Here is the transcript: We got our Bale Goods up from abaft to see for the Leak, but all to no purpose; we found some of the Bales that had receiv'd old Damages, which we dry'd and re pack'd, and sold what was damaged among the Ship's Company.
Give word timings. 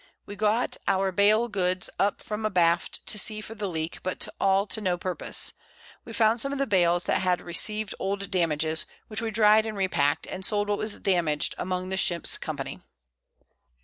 We 0.25 0.35
got 0.35 0.77
our 0.87 1.11
Bale 1.11 1.47
Goods 1.47 1.87
up 1.99 2.21
from 2.21 2.43
abaft 2.43 3.05
to 3.05 3.19
see 3.19 3.39
for 3.39 3.53
the 3.53 3.67
Leak, 3.69 4.01
but 4.01 4.27
all 4.39 4.65
to 4.65 4.81
no 4.81 4.97
purpose; 4.97 5.53
we 6.05 6.11
found 6.11 6.41
some 6.41 6.51
of 6.51 6.57
the 6.57 6.65
Bales 6.65 7.03
that 7.03 7.21
had 7.21 7.39
receiv'd 7.39 7.93
old 7.99 8.31
Damages, 8.31 8.87
which 9.09 9.21
we 9.21 9.29
dry'd 9.29 9.67
and 9.67 9.77
re 9.77 9.87
pack'd, 9.87 10.25
and 10.25 10.43
sold 10.43 10.69
what 10.69 10.79
was 10.79 10.99
damaged 10.99 11.53
among 11.59 11.89
the 11.89 11.97
Ship's 11.97 12.39
Company. 12.39 12.81